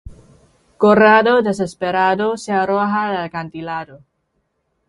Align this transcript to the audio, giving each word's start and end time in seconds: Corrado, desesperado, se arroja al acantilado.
Corrado, 0.79 1.43
desesperado, 1.43 2.35
se 2.35 2.51
arroja 2.51 3.07
al 3.09 3.17
acantilado. 3.17 4.01